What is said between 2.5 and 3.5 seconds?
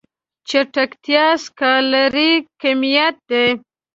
کميت دی.